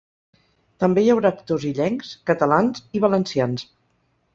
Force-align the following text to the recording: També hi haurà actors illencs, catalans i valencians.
També 0.83 1.03
hi 1.03 1.11
haurà 1.15 1.33
actors 1.37 1.67
illencs, 1.73 2.17
catalans 2.33 2.87
i 3.01 3.07
valencians. 3.09 3.73